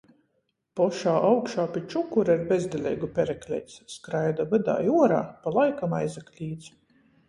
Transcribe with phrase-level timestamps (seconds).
[0.79, 3.79] Pošā augšā pi čukura ir bezdeleigu perekleits.
[3.99, 6.77] Skraida vydā i uorā, pa laikam aizaklīdz.